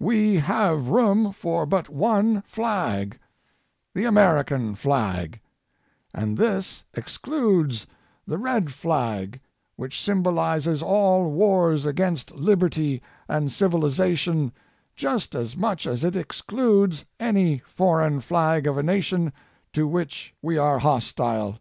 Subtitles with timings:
[0.00, 3.16] We have room for but one flag,
[3.94, 5.40] the American flag,
[6.12, 7.86] and this excludes
[8.26, 9.40] the red flag,
[9.76, 14.50] which symbolizes all wars against liberty and civiliza tion
[14.96, 19.32] just as much as it excludes any foreign flag of a nation
[19.74, 21.60] to which we are hostile.